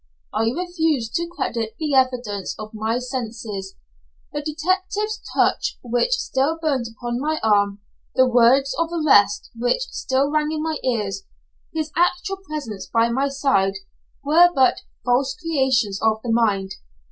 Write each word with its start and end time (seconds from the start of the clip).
I 0.33 0.45
refused 0.49 1.13
to 1.13 1.27
credit 1.27 1.75
the 1.77 1.93
evidence 1.93 2.55
of 2.57 2.73
my 2.73 2.97
senses: 2.97 3.75
the 4.33 4.41
detective's 4.41 5.21
touch, 5.35 5.77
which 5.83 6.13
still 6.13 6.57
burnt 6.59 6.87
upon 6.87 7.19
my 7.19 7.39
arm; 7.43 7.81
the 8.15 8.27
words 8.27 8.73
of 8.79 8.89
arrest, 8.91 9.51
which 9.55 9.83
still 9.91 10.31
rang 10.31 10.51
in 10.51 10.63
my 10.63 10.77
ears; 10.83 11.25
his 11.71 11.91
actual 11.95 12.37
presence 12.37 12.87
by 12.87 13.09
my 13.09 13.27
side 13.27 13.75
were 14.23 14.49
but 14.55 14.81
"false 15.05 15.35
creations 15.39 16.01
of 16.01 16.19
the 16.23 16.31
mind." 16.31 16.71